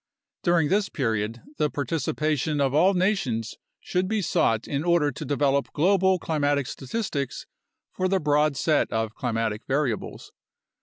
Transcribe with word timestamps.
During 0.41 0.69
this 0.69 0.89
period, 0.89 1.43
the 1.57 1.69
participation 1.69 2.59
of 2.59 2.73
all 2.73 2.95
nations 2.95 3.59
should 3.79 4.07
be 4.07 4.23
sought 4.23 4.67
in 4.67 4.83
order 4.83 5.11
to 5.11 5.23
develop 5.25 5.71
global 5.73 6.17
climatic 6.17 6.65
statistics 6.65 7.45
for 7.91 8.07
a 8.07 8.19
broad 8.19 8.57
set 8.57 8.91
of 8.91 9.13
climatic 9.13 9.61
variables. 9.67 10.31